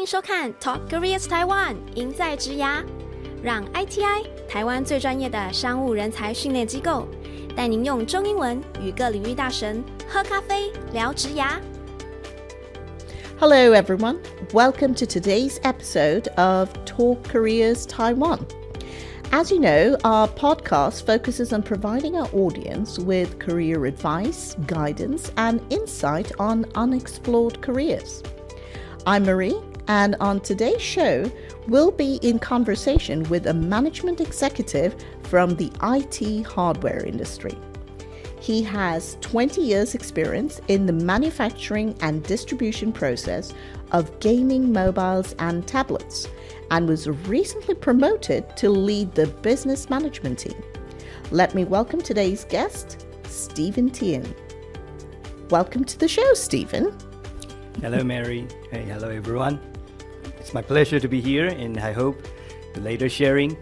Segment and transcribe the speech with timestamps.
[0.00, 2.82] 迎收看 Talk Careers Taiwan，赢在职涯，
[3.42, 7.06] 让 ITI 台湾最专业的商务人才训练机构，
[7.54, 11.60] 带您用中英文与各领域大神喝咖啡聊职涯。
[13.38, 14.16] Hello everyone,
[14.54, 18.38] welcome to today's episode of Talk Careers Taiwan.
[19.30, 25.60] As you know, our podcast focuses on providing our audience with career advice, guidance, and
[25.68, 28.22] insight on unexplored careers.
[29.06, 29.56] I'm Marie,
[29.90, 31.28] and on today's show,
[31.66, 37.58] we'll be in conversation with a management executive from the IT hardware industry.
[38.38, 43.52] He has 20 years' experience in the manufacturing and distribution process
[43.90, 46.28] of gaming mobiles and tablets
[46.70, 50.62] and was recently promoted to lead the business management team.
[51.32, 54.36] Let me welcome today's guest, Steven Tien.
[55.48, 56.96] Welcome to the show, Steven.
[57.80, 58.46] Hello, Marie.
[58.70, 59.60] Hey, hello, everyone.
[60.50, 62.26] It's my pleasure to be here, and I hope
[62.74, 63.56] the later sharing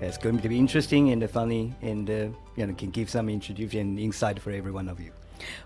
[0.00, 2.12] is going to be interesting and funny, and uh,
[2.56, 5.12] you know can give some introduction and insight for every one of you.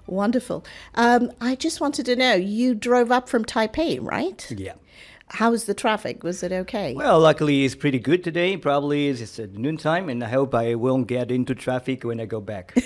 [0.06, 0.66] Wonderful.
[0.94, 4.46] Um, I just wanted to know you drove up from Taipei, right?
[4.54, 4.74] Yeah.
[5.30, 6.22] How was the traffic?
[6.22, 6.94] Was it okay?
[6.94, 8.56] Well, luckily it's pretty good today.
[8.56, 12.40] Probably it's at noontime, and I hope I won't get into traffic when I go
[12.40, 12.76] back.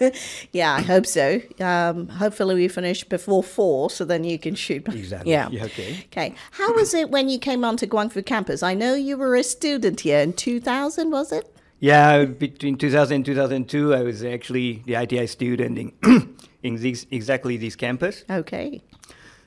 [0.52, 1.40] yeah, I hope so.
[1.60, 4.88] Um, hopefully, we finish before four, so then you can shoot.
[4.88, 5.30] Exactly.
[5.30, 5.48] Yeah.
[5.50, 6.04] Yeah, okay.
[6.06, 6.34] Okay.
[6.52, 8.62] How was it when you came onto Guangfu campus?
[8.62, 11.54] I know you were a student here in 2000, was it?
[11.84, 15.92] yeah, between 2000 and 2002, I was actually the ITI student in,
[16.62, 18.24] in this, exactly this campus.
[18.30, 18.80] Okay.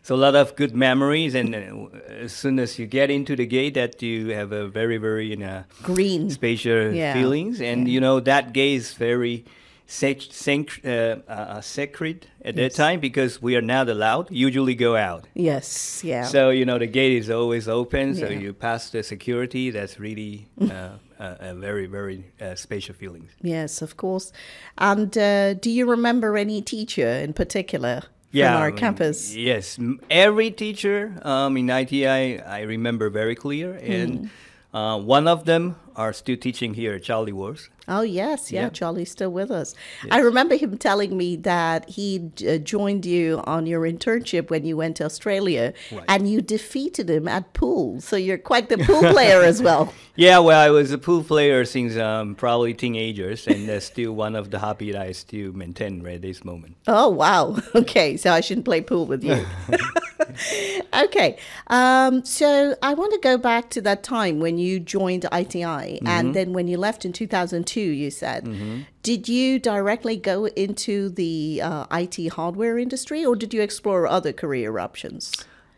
[0.08, 3.46] So a lot of good memories, and uh, as soon as you get into the
[3.46, 6.30] gate, that you have a very, very you know, Green.
[6.30, 7.14] spatial Yeah.
[7.14, 9.44] feelings, and you know that gate is very
[9.86, 14.96] sac- sanct- uh, uh, sacred at that time because we are not allowed usually go
[14.96, 15.28] out.
[15.34, 16.02] Yes.
[16.06, 16.24] Yeah.
[16.24, 18.40] So you know the gate is always open, so Yeah.
[18.40, 19.72] you pass the security.
[19.72, 23.32] That's really uh, a, a very, very uh, spatial feelings.
[23.44, 24.32] yes, of course.
[24.78, 28.04] And uh, do you remember any teacher in particular
[28.38, 29.36] yeah, our I mean, campus?
[29.36, 34.30] Yes, every teacher um, in ITI I remember very clear, and
[34.74, 37.70] uh, one of them are still teaching here at Charlie Wars.
[37.88, 38.70] Oh yes, yeah, Yeah.
[38.70, 39.74] Charlie's still with us.
[40.12, 44.76] I remember him telling me that he uh, joined you on your internship when you
[44.78, 46.04] went to Australia, Right.
[46.10, 48.02] and you defeated him at pool.
[48.02, 49.94] So you're quite the pool player as well.
[50.20, 54.36] Yeah, well, I was a pool player since um, probably teenagers, and that's still one
[54.36, 56.76] of the hobby that I still maintain right this moment.
[56.88, 57.56] Oh wow.
[57.76, 59.46] Okay, so I shouldn't play pool with you.
[61.06, 61.38] okay,
[61.68, 66.34] um, so I want to go back to that time when you joined ITI, and
[66.34, 68.86] then when you left in 2002, you said.
[69.04, 74.34] Did you directly go into the uh, IT hardware industry, or did you explore other
[74.34, 75.34] career options?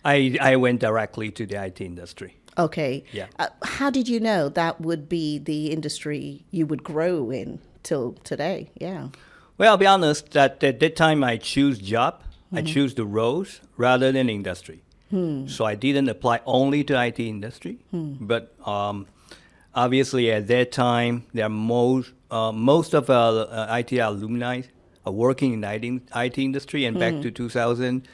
[0.05, 2.35] I, I went directly to the IT industry.
[2.57, 3.03] Okay.
[3.11, 3.27] Yeah.
[3.37, 8.13] Uh, how did you know that would be the industry you would grow in till
[8.23, 8.69] today?
[8.75, 9.09] Yeah.
[9.57, 12.21] Well, I'll be honest that at that time I choose job,
[12.51, 14.81] I choose the roles rather than industry.
[15.11, 19.07] So I didn't apply only to IT industry, but um,
[19.83, 24.61] obviously at that time there are most uh, most of our uh, IT alumni
[25.05, 25.85] are working in the IT,
[26.15, 28.07] IT industry, and back to 2000.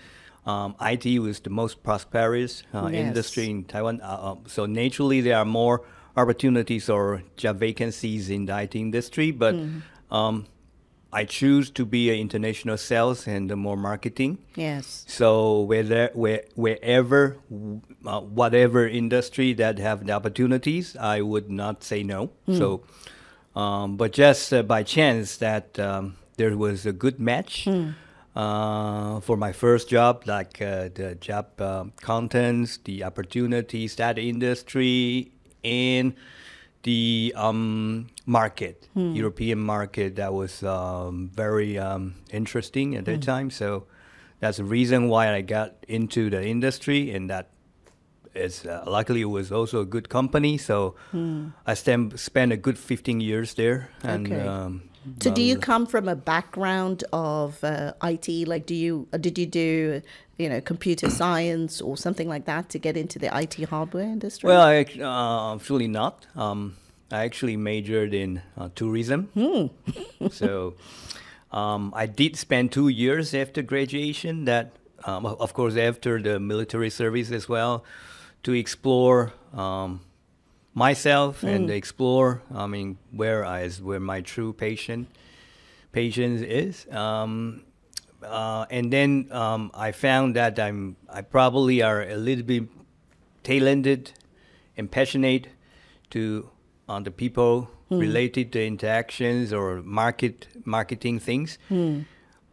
[0.46, 3.08] Um, IT was the most prosperous uh, Yes.
[3.08, 4.00] industry in Taiwan.
[4.02, 5.82] Uh, uh, so naturally, there are more
[6.16, 9.32] opportunities or job vacancies in the IT industry.
[9.32, 9.56] But
[10.12, 10.46] um,
[11.16, 14.38] I choose to be an international sales and uh, more marketing.
[14.56, 15.06] Yes.
[15.08, 17.38] So whether where, wherever,
[18.06, 22.32] uh, whatever industry that have the opportunities, I would not say no.
[22.52, 22.84] So,
[23.56, 27.66] um, but just uh, by chance that um, there was a good match
[28.36, 35.32] uh, for my first job, like uh, the job um contents, the opportunities, that industry,
[35.64, 36.14] and
[36.86, 43.50] the um, market, European market, that was um, very um, interesting at that time.
[43.50, 43.88] So
[44.40, 47.50] that's the reason why I got into the industry, and that
[48.36, 50.58] is uh, luckily it was also a good company.
[50.58, 50.96] So
[51.66, 54.48] I stem, spent a good 15 years there, and Okay.
[54.48, 54.82] um,
[55.22, 58.28] So, do you come from a background of uh, IT?
[58.48, 60.02] Like, do you uh, did you do
[60.38, 64.48] you know computer science or something like that to get into the IT hardware industry?
[64.48, 66.28] Well, I, uh, actually not.
[66.36, 66.76] Um,
[67.12, 69.30] I actually majored in uh, tourism.
[70.32, 70.74] so
[71.52, 74.46] um, I did spend two years after graduation.
[74.46, 74.74] That,
[75.06, 77.86] um, of course, after the military service as well,
[78.44, 80.02] to explore um,
[80.74, 82.42] myself and explore.
[82.54, 85.08] I mean, where I is where my true patient
[85.92, 86.88] patience is.
[86.92, 87.64] Um,
[88.26, 92.64] uh, and then um, I found that I'm I probably are a little bit
[93.44, 94.12] talented
[94.78, 95.48] and passionate
[96.12, 96.50] to
[96.88, 101.58] on the people related to interactions or market marketing things.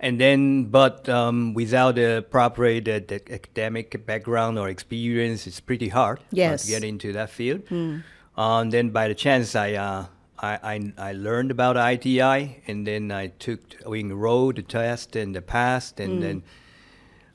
[0.04, 5.88] And then, but um, without a proper the, the academic background or experience, it's pretty
[5.88, 6.64] hard uh, Yes.
[6.64, 7.62] to get into that field.
[8.36, 10.06] Um, then, by the chance, I, uh,
[10.42, 15.34] I, I I learned about ITI, and then I took we enrolled the test and
[15.34, 16.42] the passed, and then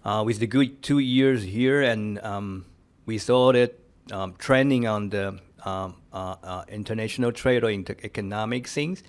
[0.04, 2.66] uh, with the good two years here, and um,
[3.06, 3.72] we started
[4.12, 9.02] um, training on the um, uh, uh, international trade or inter- economic things,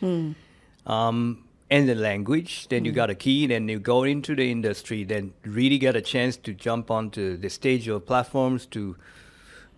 [0.87, 2.69] um, and the language.
[2.69, 6.01] Then you got a key, then you go into the industry, then really get a
[6.01, 8.97] chance to jump onto the stage of platforms to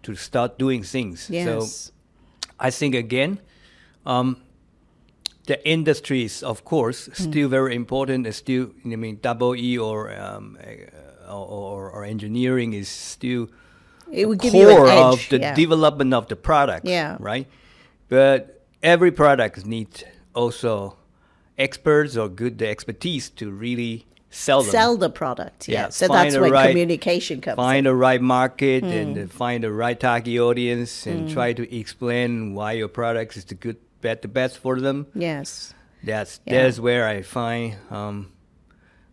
[0.02, 1.28] to start doing things.
[1.30, 1.46] Yes.
[1.46, 1.92] So
[2.58, 3.40] I think again,
[4.06, 4.36] um,
[5.46, 8.26] the industry is of course still very important.
[8.26, 10.56] It's still, I mean, double E or um,
[11.28, 13.48] or, or engineering is still
[14.12, 14.98] It would give you an core edge.
[15.14, 15.54] of the yeah.
[15.54, 16.86] development of the product.
[16.86, 17.16] Yeah.
[17.20, 17.46] Right.
[18.08, 20.04] But every product needs
[20.34, 20.96] also
[21.58, 24.70] experts or good expertise to really sell them.
[24.70, 25.68] Sell the product.
[25.68, 25.82] Yeah.
[25.82, 27.84] Yeah, So find that's where right- communication comes find in.
[27.84, 32.72] the right market and uh, find the right target audience and try to explain why
[32.72, 35.74] your product is the good bet the best for them Yes.
[36.02, 36.62] that's Yeah.
[36.64, 38.32] that's where i find um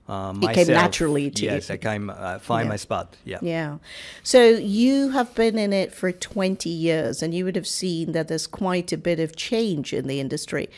[0.10, 0.56] uh, It myself.
[0.56, 1.52] came naturally to you.
[1.52, 2.70] yes i kind uh, find Yeah.
[2.74, 3.78] my spot yeah Yeah.
[4.24, 4.42] So
[4.80, 8.48] you have been in it for 20 years and you would have seen that there's
[8.48, 10.70] quite a bit of change in the industry.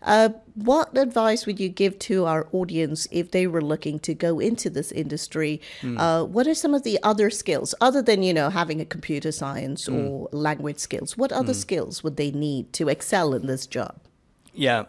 [0.00, 4.38] Uh, what advice would you give to our audience if they were looking to go
[4.38, 5.60] into this industry?
[5.80, 5.98] Hmm.
[5.98, 9.32] Uh, what are some of the other skills, other than, you know, having a computer
[9.32, 9.96] science Hmm.
[9.98, 11.16] or language skills?
[11.18, 13.94] What other skills would they need to excel in this job?
[14.54, 14.84] yeah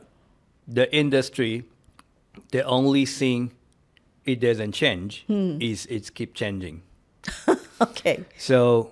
[0.67, 1.63] the industry
[2.51, 3.51] the only thing
[4.29, 5.57] it doesn't change Hmm.
[5.59, 6.81] is it's keep changing
[7.81, 8.23] Okay.
[8.37, 8.91] So,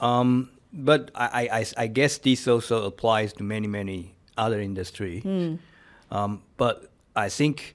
[0.00, 5.22] um, but I, I- I, guess this also applies to many, many other industry.
[6.10, 7.74] Um, but I think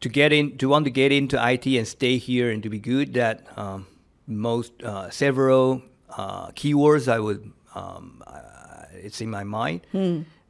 [0.00, 2.78] to get in, to want to get into IT and stay here and to be
[2.78, 3.86] good, that um,
[4.26, 9.80] most uh, several uh, keywords I would, um, uh, it's in my mind.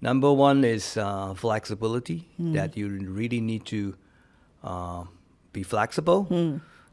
[0.01, 2.27] Number one is uh, flexibility.
[2.39, 3.95] That you really need to
[4.65, 5.05] uh,
[5.55, 6.27] be flexible,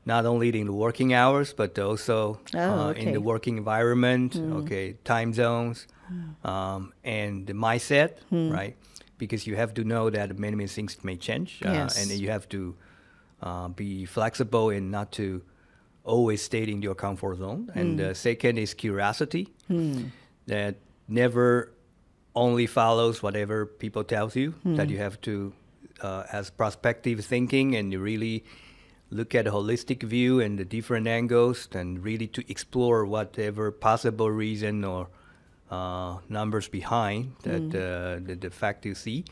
[0.05, 4.29] not only in the working hours, but also Oh, uh, in the working environment,
[4.59, 5.87] okay, time zones,
[6.43, 8.09] um, and the mindset,
[8.57, 8.75] right?
[9.17, 11.97] Because you have to know that many, many things may change, uh, Yes.
[11.99, 12.61] and you have to
[13.41, 15.41] uh, be flexible and not to
[16.03, 17.69] always stay in your comfort zone.
[17.75, 19.43] And the second is curiosity,
[20.47, 20.75] that
[21.07, 21.71] never
[22.35, 24.53] only follows whatever people tells you.
[24.77, 25.53] That you have to,
[26.01, 28.43] uh, as prospective thinking, and you really
[29.09, 34.29] look at a holistic view and the different angles, and really to explore whatever possible
[34.31, 35.07] reason or
[35.69, 39.23] uh, numbers behind that uh, the, the fact you see.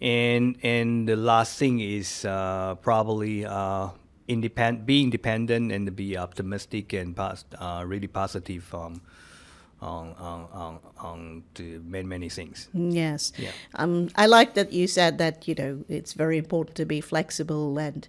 [0.00, 3.88] And and the last thing is uh, probably uh,
[4.28, 9.00] independ- be independent and be optimistic and pos- uh, really positive um,
[9.80, 12.68] on, on, on, on to many, many things.
[12.72, 13.32] Yes.
[13.38, 13.50] Yeah.
[13.74, 17.78] Um, I like that you said that, you know, it's very important to be flexible
[17.78, 18.08] and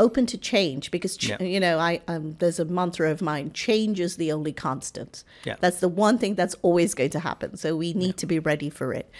[0.00, 1.42] open to change because, ch- Yeah.
[1.42, 5.24] you know, I um, there's a mantra of mine change is the only constant.
[5.44, 5.56] Yeah.
[5.58, 7.56] That's the one thing that's always going to happen.
[7.56, 9.10] So we need to be ready for it.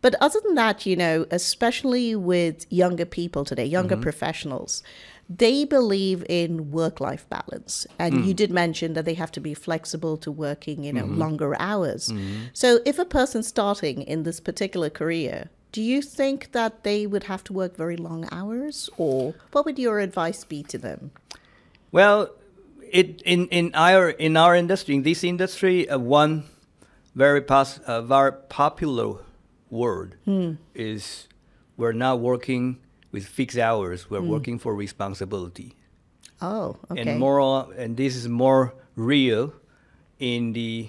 [0.00, 4.84] But other than that, you know, especially with younger people today, younger professionals,
[5.30, 7.86] they believe in work life balance.
[8.00, 11.56] And you did mention that they have to be flexible to working, you know, longer
[11.60, 12.12] hours.
[12.52, 17.24] So if a person starting in this particular career, do you think that they would
[17.24, 21.12] have to work very long hours or what would your advice be to them?
[21.92, 22.30] Well,
[22.90, 26.42] it in, in our in our industry, in this industry, uh, one
[27.14, 29.18] very pos- uh, very popular
[29.70, 30.16] word
[30.74, 31.28] is
[31.76, 32.78] we're not working
[33.12, 34.10] with fixed hours.
[34.10, 34.28] We're hmm.
[34.28, 35.74] working for responsibility.
[36.42, 37.02] Oh, okay.
[37.02, 39.52] and more and this is more real
[40.18, 40.88] in the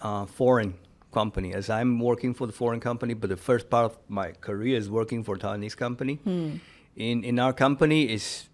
[0.00, 0.74] uh, foreign
[1.12, 4.76] company as i'm working for the foreign company but the first part of my career
[4.76, 6.56] is working for taiwanese company hmm.
[6.96, 8.48] in in our company is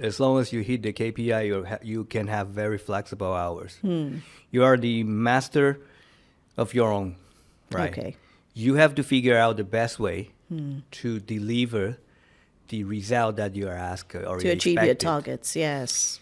[0.00, 3.76] as long as you hit the kpi you ha- you can have very flexible hours
[3.82, 4.16] hmm.
[4.50, 5.80] you are the master
[6.56, 7.16] of your own
[7.70, 8.16] right Okay.
[8.54, 10.30] you have to figure out the best way
[10.90, 11.98] to deliver
[12.70, 16.18] the result that you are asked or to achieve your targets, yes.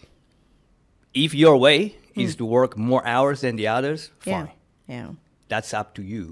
[1.13, 4.29] if your way is to work more hours than the others, Hmm.
[4.29, 4.45] Yeah.
[4.45, 4.51] fine.
[4.87, 5.09] Yeah.
[5.47, 6.25] That's up to you.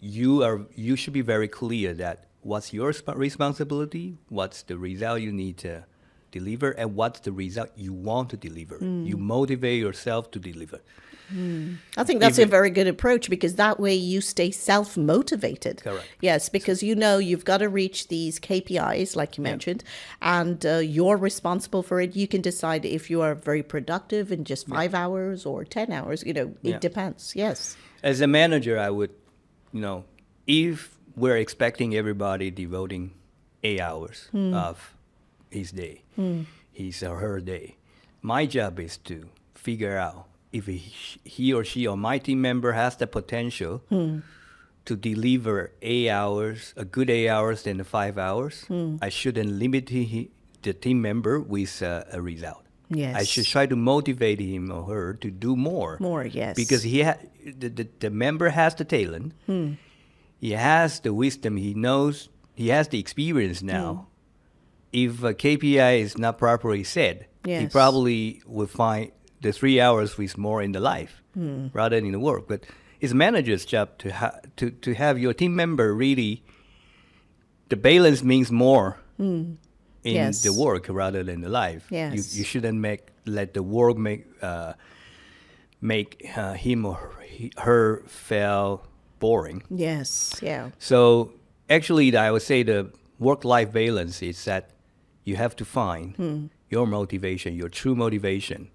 [0.00, 2.16] You are you should be very clear that
[2.50, 4.06] what's your sp- responsibility,
[4.38, 5.84] what's the result you need to
[6.30, 8.76] deliver and what's the result you want to deliver.
[8.78, 9.04] Hmm.
[9.04, 10.80] You motivate yourself to deliver.
[11.28, 11.74] Hmm.
[11.96, 15.82] I think that's If a very good approach because that way you stay self motivated.
[15.82, 16.06] Correct.
[16.20, 19.82] Yes, because you know you've got to reach these KPIs, like you mentioned,
[20.20, 22.14] and uh, you're responsible for it.
[22.14, 26.22] You can decide if you are very productive in just five hours or 10 hours.
[26.24, 26.78] You know, it Yeah.
[26.78, 27.34] depends.
[27.34, 27.76] Yes.
[28.02, 29.10] As a manager, I would,
[29.72, 30.04] you know,
[30.46, 33.12] if we're expecting everybody devoting
[33.62, 34.54] eight hours hmm.
[34.54, 34.94] of
[35.50, 36.42] his day, hmm.
[36.72, 37.76] his or her day,
[38.20, 42.96] my job is to figure out if he, or she or my team member has
[42.96, 43.82] the potential
[44.84, 48.64] to deliver eight hours, a good eight hours than the five hours.
[49.00, 50.30] I shouldn't limit he,
[50.62, 52.58] the team member with uh, a result.
[52.90, 53.16] Yes.
[53.16, 55.96] I should try to motivate him or her to do more.
[56.00, 56.56] More, yes.
[56.56, 59.32] Because he ha- the, the, the member has the talent.
[59.46, 59.74] Hmm.
[60.38, 61.56] He has the wisdom.
[61.56, 62.28] He knows.
[62.54, 63.66] He has the experience Hmm.
[63.68, 64.08] now.
[64.92, 69.10] If a KPI is not properly set, he probably will find
[69.42, 71.66] the three hours with more in the life Hmm.
[71.72, 72.46] rather than in the work.
[72.48, 72.60] But
[73.00, 76.42] it's manager's job to ha- to to have your team member really.
[77.68, 79.54] The balance means more in Hmm.
[80.04, 80.42] Yes.
[80.42, 81.82] the work rather than the life.
[81.90, 82.12] Yes.
[82.14, 84.72] You, you shouldn't make let the work make uh,
[85.80, 88.82] make uh, him or he, her feel
[89.18, 89.62] boring.
[89.70, 90.34] Yes.
[90.42, 90.70] Yeah.
[90.78, 91.32] So
[91.68, 94.70] actually, I would say the work-life balance is that
[95.24, 96.46] you have to find Hmm.
[96.70, 98.68] your motivation, your true motivation,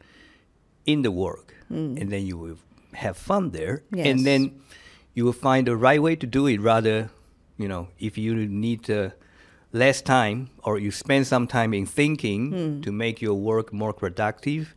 [0.88, 1.98] in the work, Hmm.
[2.00, 2.58] and then you will
[2.94, 4.08] have fun there, Yes.
[4.08, 4.51] and then
[5.13, 6.60] you will find the right way to do it.
[6.62, 7.10] Rather,
[7.58, 9.10] you know, if you need uh,
[9.74, 12.82] less time or you spend some time in thinking Hmm.
[12.82, 14.74] to make your work more productive,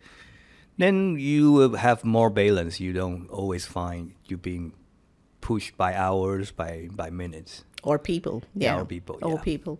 [0.78, 2.80] then you will have more balance.
[2.80, 4.72] You don't always find you being
[5.40, 7.64] pushed by hours, by by minutes.
[7.82, 8.42] Or people.
[8.54, 8.80] Yeah, Yeah.
[8.82, 9.42] or people, Or yeah.
[9.44, 9.78] people.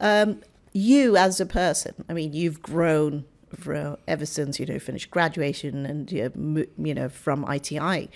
[0.00, 0.40] Um,
[0.72, 3.24] you as a person, I mean, you've grown
[3.56, 8.10] for, uh, ever since, you know, finished graduation and, you know, from ITI.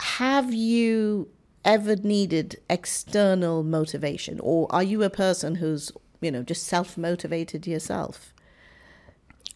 [0.00, 1.28] Have you
[1.64, 8.32] ever needed external motivation or are you a person who's, you know, just self-motivated yourself?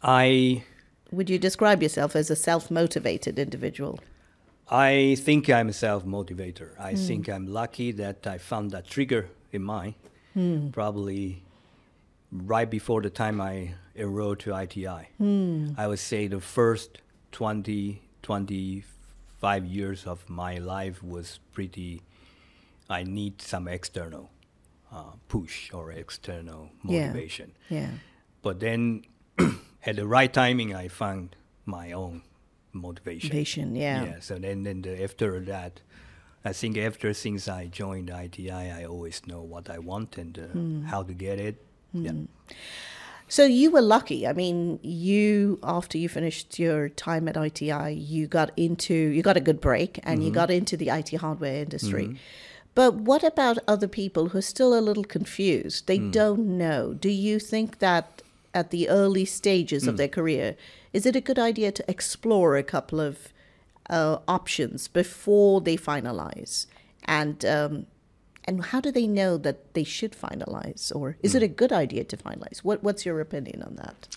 [0.03, 0.65] I
[1.11, 3.99] Would you describe yourself as a self-motivated individual?
[4.71, 6.71] I think I'm a self motivator.
[6.79, 6.97] I hmm.
[6.97, 9.95] think I'm lucky that I found that trigger in mine,
[10.33, 10.69] hmm.
[10.71, 11.43] probably
[12.35, 15.09] right before the time I enrolled to ITI.
[15.79, 16.99] I would say the first
[17.33, 22.03] 20, 25 years of my life was pretty,
[22.91, 24.31] I need some external
[24.93, 27.53] uh, push or external motivation.
[27.69, 27.81] Yeah.
[27.81, 27.91] yeah.
[28.43, 29.05] But then
[29.87, 32.23] at the right timing, I found my own
[32.73, 33.29] motivation.
[33.29, 34.05] Motivation, yeah.
[34.05, 34.21] Yeah.
[34.21, 35.81] So then, then the, after that,
[36.45, 40.43] I think after since I joined ITI, I always know what I want and uh,
[40.43, 40.83] Hmm.
[40.85, 41.65] how to get it.
[41.95, 42.11] Yeah.
[42.11, 42.25] Hmm.
[43.29, 44.27] So you were lucky.
[44.27, 49.37] I mean, you after you finished your time at ITI, you got into you got
[49.37, 50.35] a good break and you mm-hmm.
[50.35, 52.05] got into the IT hardware industry.
[52.05, 52.17] Mm-hmm.
[52.75, 55.87] But what about other people who are still a little confused?
[55.87, 56.11] They mm.
[56.11, 56.93] don't know.
[56.93, 58.23] Do you think that
[58.53, 59.99] at the early stages of mm.
[59.99, 60.57] their career,
[60.93, 63.33] is it a good idea to explore a couple of
[63.89, 66.67] uh, options before they finalize?
[67.05, 67.87] And um,
[68.47, 72.05] and how do they know that they should finalize, or is it a good idea
[72.05, 72.59] to finalize?
[72.59, 74.17] What What's your opinion on that?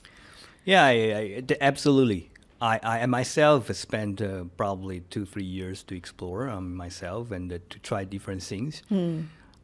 [0.65, 2.29] Yeah, I, I, absolutely.
[2.59, 7.59] I, I myself spent uh, probably two, three years to explore um, myself and uh,
[7.69, 8.81] to try different things.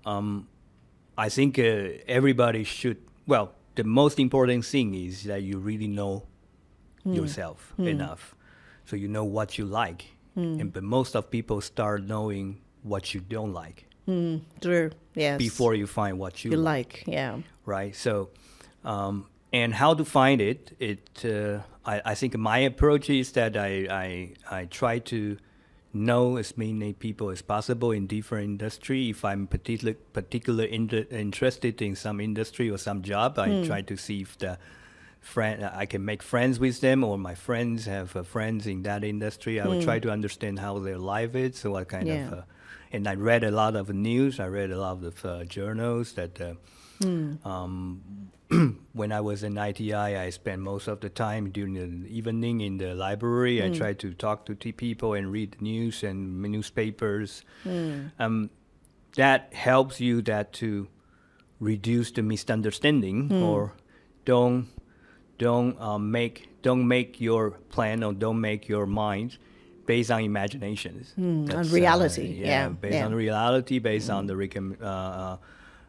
[0.06, 0.48] Um,
[1.18, 6.24] I think uh, everybody should, well, the most important thing is that you really know
[7.04, 8.36] yourself enough.
[8.86, 10.06] So you know what you like.
[10.36, 14.92] And, but most of people start knowing what you don't like True.
[15.16, 15.38] Yes.
[15.38, 17.38] before you find what you, you like like, yeah.
[17.66, 17.96] right?
[17.96, 18.30] So,
[18.84, 20.76] um, and how to find it?
[20.80, 25.38] It uh, I, I think my approach is that I, I I try to
[25.94, 29.10] know as many people as possible in different industry.
[29.12, 33.96] If I'm particular particular inter- interested in some industry or some job, I try to
[33.96, 34.58] see if the
[35.22, 39.04] friend I can make friends with them or my friends have uh, friends in that
[39.04, 39.62] industry.
[39.62, 42.28] I would try to understand how their life is, so what kind Yeah.
[42.28, 42.42] of uh,
[42.94, 44.40] and I read a lot of news.
[44.40, 46.40] I read a lot of uh, journals that.
[46.40, 46.54] Uh,
[47.44, 48.30] um,
[48.94, 52.78] when I was in ITI, I spent most of the time during the evening in
[52.78, 53.62] the library.
[53.64, 57.44] I tried to talk to t- people and read the news and newspapers.
[58.20, 58.52] Um,
[59.16, 60.88] that helps you that to
[61.60, 63.74] reduce the misunderstanding or
[64.26, 64.68] don't
[65.38, 69.38] don't um, make don't make your plan or don't make your mind
[69.86, 71.14] based on imaginations.
[71.18, 73.06] on That's, reality, yeah, based yeah.
[73.06, 75.38] on reality, based on the recom- uh, uh,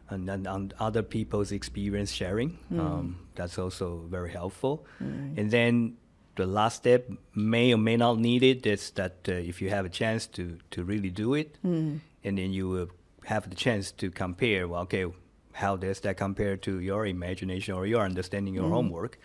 [0.09, 2.57] and then on other people's experience sharing.
[2.79, 4.85] Um, that's also very helpful.
[4.99, 5.97] And then
[6.35, 8.65] the last step may or may not need it.
[8.65, 12.01] Is that uh, if you have a chance to to really do it, and
[12.37, 12.89] then you will
[13.25, 14.67] have the chance to compare.
[14.67, 15.05] Well, okay,
[15.53, 19.17] how does that compare to your imagination or your understanding your homework?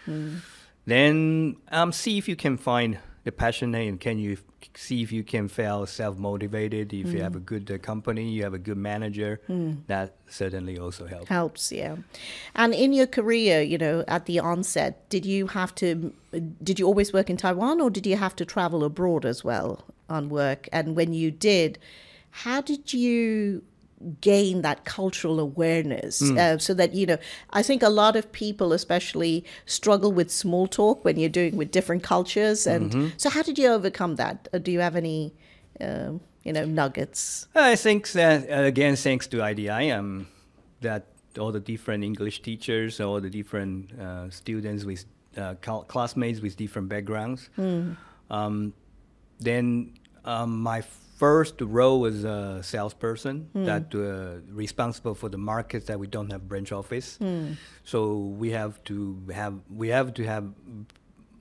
[0.87, 5.13] Then um, see if you can find the passion and can you f- see if
[5.13, 8.77] you can feel self-motivated if you have a good uh, company you have a good
[8.77, 9.41] manager
[9.87, 11.97] that certainly also helps Helps, yeah.
[12.55, 16.13] And in your career, you know, at the onset, did you have to,
[16.63, 19.85] did you always work in Taiwan or did you have to travel abroad as well
[20.09, 20.69] on work?
[20.73, 21.79] And when you did,
[22.31, 23.63] how did you
[24.21, 27.19] gain that cultural awareness uh, so that, you know,
[27.51, 31.71] I think a lot of people, especially, struggle with small talk when you're doing with
[31.71, 32.67] different cultures.
[32.67, 34.49] And so, how did you overcome that?
[34.53, 35.35] Uh, do you have any,
[35.81, 37.47] um, you know, nuggets?
[37.55, 40.27] I think that uh, again, thanks to ITI, um,
[40.81, 41.07] that
[41.39, 45.05] all the different English teachers, all the different uh, students with
[45.37, 47.51] uh, cl- classmates with different backgrounds.
[48.31, 48.73] Um,
[49.39, 50.83] then um, my
[51.25, 52.39] first role was a
[52.73, 53.37] salesperson
[53.71, 54.01] that uh,
[54.65, 57.09] responsible for the markets that we don't have branch office.
[57.93, 57.99] So
[58.43, 58.97] we have to
[59.43, 60.45] have we have to have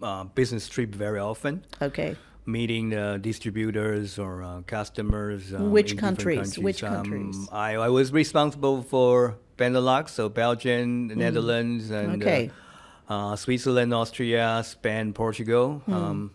[0.01, 1.53] uh, business trip very often
[1.89, 2.11] Okay.
[2.45, 5.41] meeting uh, distributors or uh, customers.
[5.53, 6.59] um, Which different countries?
[6.67, 7.37] Which Um, countries?
[7.67, 9.13] I, I was responsible for
[9.59, 12.25] Benelux, so Belgium, the Netherlands, and Mm.
[12.25, 12.43] Okay.
[13.09, 15.65] uh, uh, Switzerland, Austria, Spain, Portugal.
[15.99, 16.31] Um,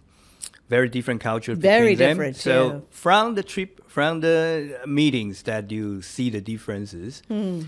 [0.69, 1.57] very different cultures.
[1.57, 1.63] Hmm.
[1.63, 2.17] Very between them.
[2.17, 2.81] different, So yeah.
[2.91, 7.63] from the trip, from the meetings, that you see the differences, Hmm.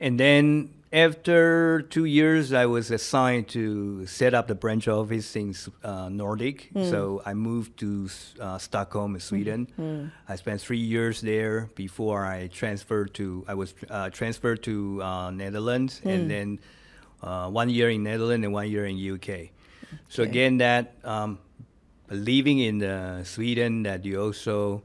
[0.00, 5.54] and then after two years, I was assigned to set up the branch office in
[5.84, 6.68] uh, Nordic.
[6.74, 8.08] So I moved to
[8.40, 10.10] uh, Stockholm, Sweden.
[10.28, 13.44] I spent three years there before I transferred to.
[13.46, 16.58] I was uh, transferred to uh, Netherlands, and then
[17.22, 19.50] uh, one year in Netherlands and one year in UK.
[20.08, 21.38] So again, that um,
[22.10, 24.82] living in uh, Sweden, that you also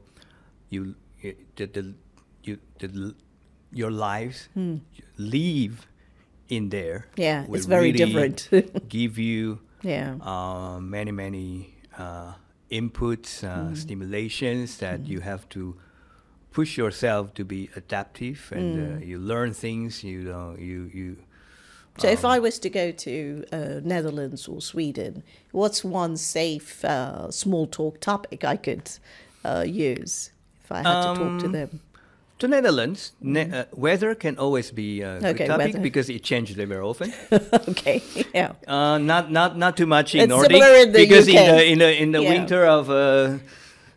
[0.70, 0.94] you
[1.56, 1.94] the, the
[2.42, 3.14] you the,
[3.72, 4.48] your lives
[5.18, 5.86] live
[6.48, 7.06] in there.
[7.16, 8.48] Yeah, it's very really different.
[8.88, 10.16] give you Yeah.
[10.20, 12.34] uh, many many uh,
[12.70, 13.74] inputs, uh, Mm-hmm.
[13.74, 15.76] stimulations that you have to
[16.52, 18.96] push yourself to be adaptive, and Mm.
[19.02, 20.02] uh, you learn things.
[20.04, 21.16] You know, you you.
[21.98, 26.84] So if um, I was to go to uh, Netherlands or Sweden, what's one safe
[26.84, 28.90] uh, small talk topic I could
[29.44, 30.30] uh, use
[30.64, 31.80] if I had to talk to Um, them?
[32.38, 35.30] To Netherlands, ne- uh, weather can always be a good Mm.
[35.34, 35.82] Okay, topic weather.
[35.82, 37.10] because it changes very often.
[37.68, 38.02] okay,
[38.34, 38.52] yeah.
[38.68, 41.78] Uh, not not not too much in It's Nordic in the because in the in
[41.78, 42.28] the in the Yeah.
[42.34, 43.38] winter of uh,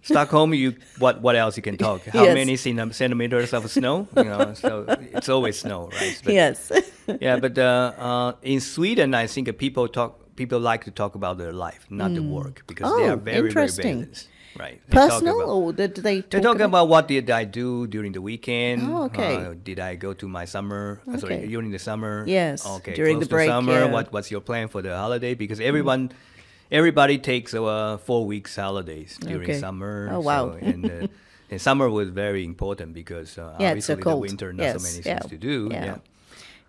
[0.04, 2.06] Stockholm, you what what else you can talk?
[2.08, 2.34] How Yes.
[2.34, 2.56] many
[2.94, 4.08] centimeters of snow?
[4.16, 6.22] You know, so it's always snow, right?
[6.24, 6.72] But, yes.
[7.22, 11.38] Yeah, but uh, uh, in Sweden, I think people talk people like to talk about
[11.38, 14.00] their life, not the work, because they Oh, are very very interesting.
[14.00, 14.80] balanced, right?
[14.88, 18.14] They Personal about- or did they talk they talk about what did I do during
[18.14, 18.84] the weekend?
[18.88, 19.36] Oh, okay.
[19.36, 21.02] Uh, did I go to my summer?
[21.08, 21.48] uh, sorry, Okay.
[21.48, 22.24] during the summer.
[22.28, 22.94] Yes, Okay.
[22.96, 23.74] during close the break, summer.
[23.84, 23.88] yeah.
[23.88, 23.96] Mm.
[23.96, 25.34] What What's your plan for the holiday?
[25.36, 26.12] Because everyone,
[26.72, 29.60] everybody takes uh, four weeks holidays during Okay.
[29.60, 30.08] summer.
[30.14, 30.56] Oh, wow.
[30.56, 31.08] So, and, uh,
[31.52, 34.24] and summer was very important because uh, Yeah, so obviously cold.
[34.24, 35.68] the winter not Yes, so many yeah, things to do.
[35.72, 35.98] yeah.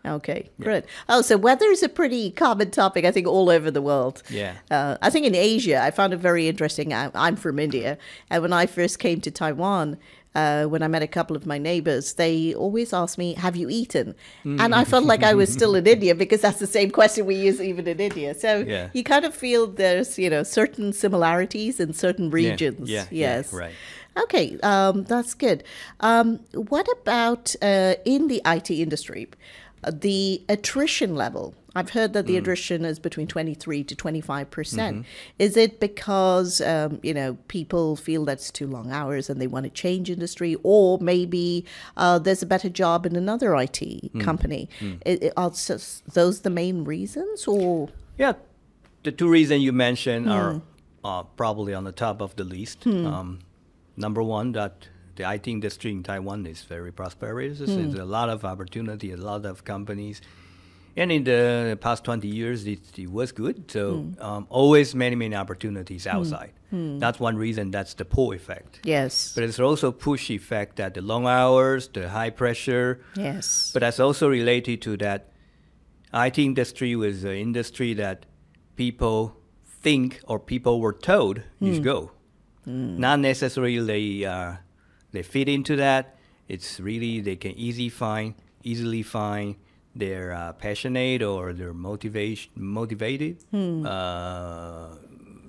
[0.05, 0.15] Yeah.
[0.15, 0.85] Okay, good.
[1.09, 4.23] Oh, so weather is a pretty common topic, I think, all over the world.
[4.31, 4.55] Yeah.
[4.71, 6.93] Uh, I think in Asia, I found it very interesting.
[6.93, 7.99] I, I'm from India,
[8.31, 9.99] and when I first came to Taiwan,
[10.35, 13.69] uh, when I met a couple of my neighbors, they always asked me, "Have you
[13.69, 17.27] eaten?" And I felt like I was still in India because that's the same question
[17.27, 18.35] we use even in India.
[18.35, 18.91] So Yeah.
[18.93, 22.89] you kind of feel there's you know certain similarities in certain regions.
[22.89, 23.53] yeah, yeah, yes.
[23.53, 23.75] right.
[24.23, 25.63] Okay, um, that's good.
[26.01, 29.29] Um, what about uh, in the IT industry,
[29.89, 31.55] the attrition level?
[31.75, 35.07] I've heard that the attrition is between 23 to 25 percent.
[35.39, 39.65] Is it because um, you know people feel that's too long hours and they want
[39.65, 41.65] to change industry, or maybe
[41.97, 44.69] uh, there's a better job in another IT company?
[45.07, 45.53] I- I- are
[46.13, 47.89] those the main reasons, or
[48.19, 48.33] Yeah,
[49.05, 50.33] the two reasons you mentioned Hmm.
[50.33, 50.63] are
[51.05, 52.85] uh, probably on the top of the list.
[52.87, 53.39] Um,
[53.97, 57.59] number one, that the IT industry in Taiwan is very prosperous.
[57.59, 57.67] Hmm.
[57.67, 60.21] There's a lot of opportunity, a lot of companies.
[60.97, 63.71] And in the past 20 years, it, it was good.
[63.71, 64.23] So Hmm.
[64.23, 66.53] um, always many, many opportunities outside.
[66.73, 67.71] That's one reason.
[67.73, 68.81] That's the pull effect.
[68.85, 73.81] yes, But it's also push effect that the long hours, the high pressure, yes, but
[73.81, 75.21] that's also related to that
[76.15, 78.27] IT industry was an industry that
[78.77, 79.37] people
[79.83, 82.11] think or people were told you should go.
[82.67, 84.57] Not necessarily they, uh,
[85.13, 86.17] they fit into that.
[86.49, 89.57] It's really they can easy find, easily find
[89.95, 93.39] they're uh, passionate or they're motivation motivated.
[93.55, 94.97] Uh,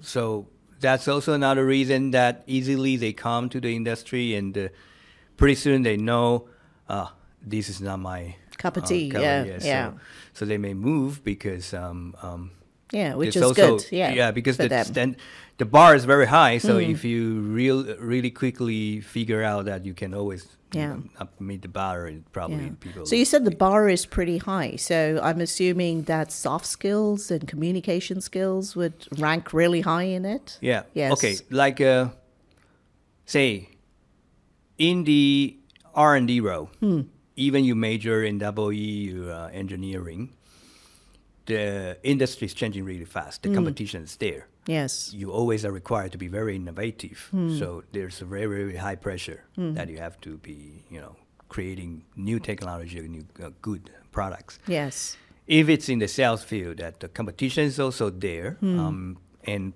[0.02, 0.48] so
[0.80, 4.68] that's also another reason that easily they come to the industry and uh,
[5.38, 6.48] pretty soon they know
[6.90, 7.08] uh,
[7.42, 9.92] this is not my Cup of uh, tea, cup yeah, So, yeah.
[10.34, 12.52] so they may move because um, um,
[12.92, 13.88] Yeah, which it's is also, good.
[13.92, 15.16] Yeah, yeah, because the stand,
[15.58, 16.58] the bar is very high.
[16.60, 16.92] So Mm.
[16.92, 20.96] if you real really quickly figure out that you can always you Yeah.
[21.20, 22.80] know, meet the bar, it probably Yeah.
[22.80, 23.06] people.
[23.06, 24.78] So you said the bar is pretty high.
[24.78, 30.58] So I'm assuming that soft skills and communication skills would rank really high in it.
[30.62, 30.84] Yeah.
[30.94, 31.12] Yes.
[31.14, 31.36] Okay.
[31.50, 32.10] Like, uh,
[33.26, 33.70] say,
[34.78, 35.58] in the
[35.94, 37.02] R and D row, Hmm.
[37.36, 40.30] even you major in double E uh, engineering,
[41.46, 43.44] the industry is changing really fast.
[43.44, 43.56] The Hmm.
[43.56, 44.48] competition is there.
[44.68, 45.12] Yes.
[45.14, 47.28] You always are required to be very innovative.
[47.32, 47.58] Hmm.
[47.58, 51.16] So there's a very very high pressure that you have to be, you know,
[51.50, 55.18] creating new technology, new uh, good products Yes.
[55.48, 59.74] if it's in the sales field, that the competition is also there, um, and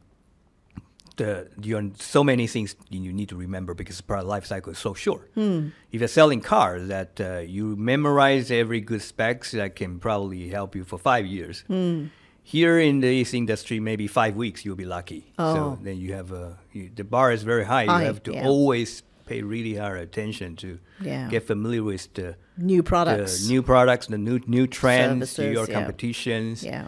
[1.18, 4.80] the you so many things you need to remember because the product life cycle is
[4.80, 5.32] so short.
[5.34, 5.70] Hmm.
[5.92, 10.76] If you're selling cars, that uh, you memorize every good specs that can probably help
[10.76, 11.64] you for five years.
[11.68, 12.08] Hmm.
[12.44, 15.34] Here in this industry, maybe five weeks you'll be lucky.
[15.40, 15.56] Oh.
[15.56, 17.86] So then you have a you, the bar is very high.
[17.86, 18.46] High, you have to yeah.
[18.46, 21.28] always pay really hard attention to Yeah.
[21.30, 23.42] get familiar with the New products.
[23.42, 25.74] the new products, the new new trends, Services, your yeah.
[25.74, 26.64] competitions.
[26.64, 26.86] Yeah.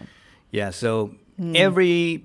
[0.52, 0.70] Yeah.
[0.70, 1.56] So hmm.
[1.56, 2.22] every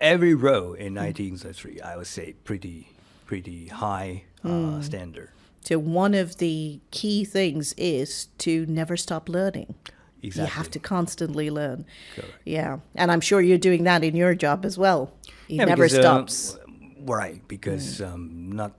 [0.00, 2.88] every row in IT industry, I would say pretty
[3.26, 5.30] pretty high uh, standard.
[5.62, 9.74] So one of the key things is to never stop learning.
[10.20, 11.86] You have to constantly learn.
[12.14, 12.32] Correct.
[12.44, 12.78] Yeah.
[12.94, 15.12] And I'm sure you're doing that in your job as well.
[15.48, 16.58] It Yeah, never because, uh, stops.
[17.02, 18.72] right, because um, not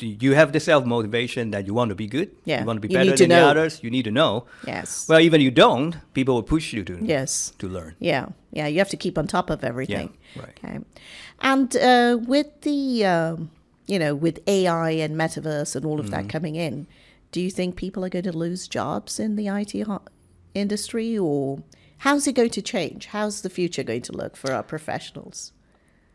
[0.00, 2.30] you have the self motivation that you want to be good.
[2.44, 3.80] Yeah, You want to be better than the others.
[3.82, 4.46] You need to know.
[4.66, 5.06] yes.
[5.08, 7.52] Well, even you don't, people will push you to yes.
[7.58, 7.94] to learn.
[8.00, 10.12] Yeah, yeah, you have to keep on top of everything.
[10.36, 10.58] right.
[10.64, 10.78] Okay,
[11.40, 13.50] and uh, with the um,
[13.86, 16.14] you know with AI and metaverse and all of Mm-hmm.
[16.14, 16.86] that coming in,
[17.32, 20.02] do you think people are going to lose jobs in the IT ho-
[20.54, 21.62] industry, or
[21.98, 23.06] how's it going to change?
[23.06, 25.52] How's the future going to look for our professionals?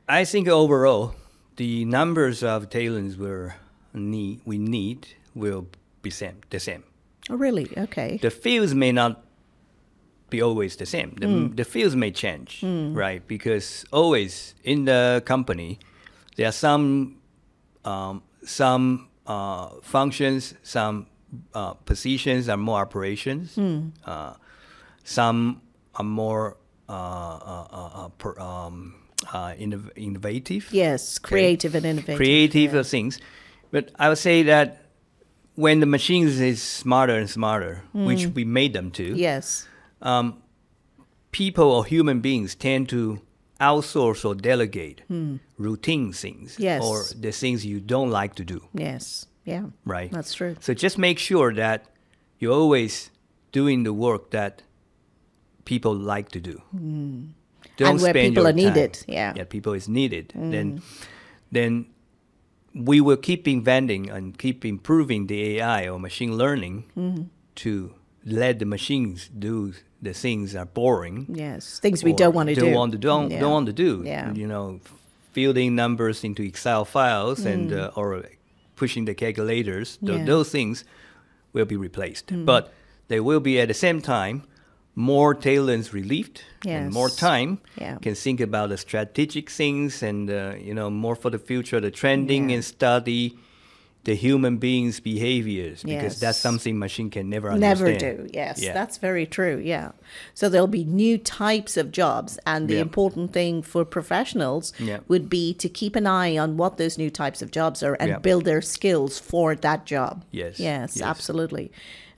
[0.07, 1.15] I think overall,
[1.55, 3.55] the numbers of talents we're
[3.93, 5.67] need we need will
[6.01, 6.83] be same the same.
[7.29, 7.67] Oh, really?
[7.77, 8.17] Okay.
[8.21, 9.23] the fields may not
[10.29, 11.15] be always the same.
[11.19, 11.55] The, Hmm.
[11.55, 13.21] the fields may change, right?
[13.27, 15.79] Because always in the company,
[16.35, 17.15] there are some
[17.85, 21.07] um, some uh, functions, some
[21.53, 23.55] uh, positions are more operations.
[23.55, 23.89] Hmm.
[24.05, 24.33] Uh,
[25.03, 25.61] some
[25.95, 28.95] are more uh, uh, uh, per, um,
[29.33, 32.17] uh, innov- innovative yes, creative and innovative.
[32.17, 32.83] creative yeah.
[32.83, 33.19] things.
[33.71, 34.81] But I would say that
[35.55, 38.33] when the machines is smarter and smarter, which Hmm.
[38.33, 39.67] we made them to, Yes.
[40.01, 40.41] um,
[41.31, 43.21] people or human beings tend to
[43.59, 45.01] outsource or delegate
[45.57, 46.63] routine things Hmm.
[46.63, 46.81] Yes.
[46.83, 49.25] or the things you don't like to do, Yes.
[49.45, 49.65] Yeah.
[49.85, 50.09] right?
[50.11, 50.55] That's true.
[50.61, 51.85] So just make sure that
[52.39, 53.11] you're always
[53.51, 54.61] doing the work that
[55.65, 56.61] people like to do.
[56.71, 57.85] Don't Hmm.
[57.85, 59.33] And where spend people are needed, time- yeah.
[59.35, 60.31] Yeah, people is needed.
[60.35, 60.81] Then,
[61.51, 61.85] then
[62.79, 67.23] we will keep inventing and keep improving the AI or machine learning Mm-hmm.
[67.55, 67.93] to
[68.25, 71.25] let the machines do the things that are boring.
[71.29, 71.79] Yes.
[71.79, 72.75] Things we don't want to don't do.
[72.75, 73.39] Want to, don't, Yeah.
[73.41, 74.03] don't want to do.
[74.05, 74.33] Yeah.
[74.33, 74.79] You know,
[75.33, 78.23] fielding numbers into Excel files and uh, or
[78.75, 79.97] pushing the calculators.
[79.97, 80.17] Th- Mm.
[80.19, 80.23] Yeah.
[80.23, 80.27] Mm.
[80.27, 80.83] Those things
[81.53, 82.31] will be replaced.
[82.45, 82.71] But
[83.09, 84.43] they will be at the same time
[84.99, 87.97] more talents relieved and more time Yeah.
[88.01, 91.91] can think about the strategic things and uh, you know more for the future the
[92.01, 92.55] trending Yeah.
[92.55, 93.37] and study
[94.03, 98.01] the human beings behaviors because that's something machine can never understand.
[98.01, 98.29] Never do.
[98.33, 98.73] Yes, Yeah.
[98.73, 99.57] that's very true.
[99.73, 99.91] Yeah.
[100.33, 104.73] So there'll be new types of jobs, and the important thing for professionals
[105.09, 108.21] would be to keep an eye on what those new types of jobs are and
[108.21, 110.13] build their skills for that job.
[110.31, 111.05] Yes, Yes, yes.
[111.05, 111.71] absolutely.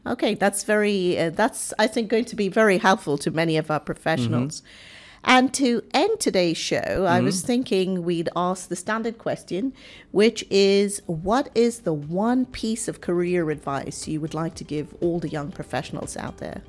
[0.06, 1.20] Okay, that's very.
[1.20, 4.64] Uh, that's I think going to be very helpful to many of our professionals.
[5.24, 9.74] And to end today's show, I was thinking we'd ask the standard question,
[10.12, 14.96] which is what is the one piece of career advice you would like to give
[15.00, 16.64] all the young professionals out there?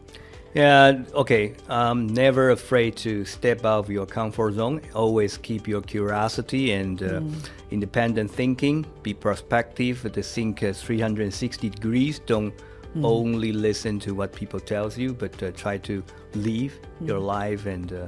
[0.55, 1.55] Yeah, okay.
[1.71, 4.83] Um, never afraid to step out of your comfort zone.
[4.95, 7.23] Always keep your curiosity and uh,
[7.71, 8.85] independent thinking.
[9.03, 10.03] Be prospective.
[10.13, 12.19] To think uh, 360 degrees.
[12.19, 12.53] Don't
[13.03, 16.03] only listen to what people tells you, but uh, try to
[16.35, 18.07] live your life and uh,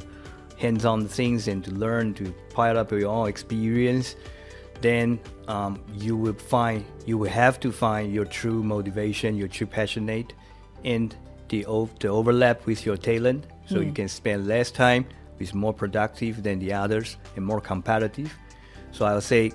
[0.59, 4.17] hands-on things and to learn to pile up your own experience.
[4.81, 5.19] Then
[5.49, 10.35] um, you will find you will have to find your true motivation, your true passionate,
[10.85, 11.17] and
[11.49, 13.85] the, o- the overlap with your talent, so Hmm.
[13.87, 15.07] you can spend less time
[15.39, 18.33] with more productive than the others and more competitive.
[18.93, 19.53] So I'll say,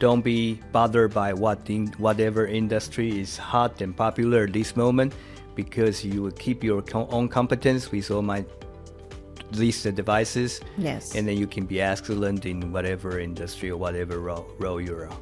[0.00, 5.14] don't be bothered by what in, whatever industry is hot and popular at this moment,
[5.54, 10.60] because you will keep your co- own competence with all my uh, devices.
[10.78, 11.14] Yes.
[11.14, 15.16] And then you can be excellent in whatever industry or whatever role, role you're on.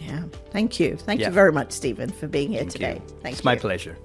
[0.00, 0.22] Yeah.
[0.50, 0.96] Thank you.
[0.96, 1.28] Thank Yeah.
[1.28, 2.94] you very much, Steven, for being here Thank today.
[2.94, 3.16] you.
[3.22, 3.48] Thank it's you.
[3.48, 3.96] my pleasure.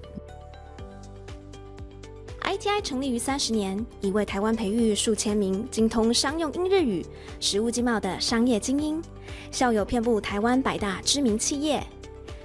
[2.58, 7.06] ITI 成立于三十年，已为台湾培育数千名精通商用英日语、
[7.40, 9.00] 实务经贸的商业精英，
[9.52, 11.86] 校友遍布台湾百大知名企业。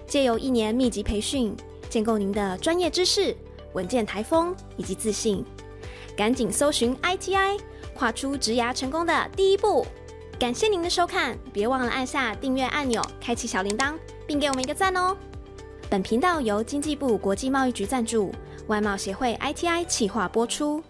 [0.07, 1.57] 借由一年密集培训，
[1.89, 3.35] 建构您的专业知识、
[3.73, 5.43] 稳健台风以及自信。
[6.15, 7.59] 赶紧搜寻 ITI，
[7.95, 9.87] 跨出职涯成功的第一步。
[10.39, 13.95] 感谢您的收看，别忘了按下订阅按钮，开启小铃铛，
[14.27, 15.17] 并给我们一个赞哦。
[15.89, 18.31] 本频道由经济部国际贸易局赞助，
[18.69, 20.83] 外贸协会 ITI 企划播出。